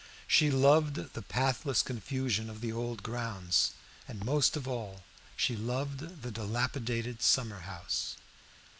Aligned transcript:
She 0.25 0.49
loved 0.49 0.95
the 1.13 1.21
pathless 1.21 1.83
confusion 1.83 2.49
of 2.49 2.59
the 2.61 2.71
old 2.71 3.03
grounds, 3.03 3.73
and 4.07 4.25
most 4.25 4.57
of 4.57 4.67
all 4.67 5.03
she 5.35 5.55
loved 5.55 6.23
the 6.23 6.31
dilapidated 6.31 7.21
summer 7.21 7.59
house. 7.59 8.15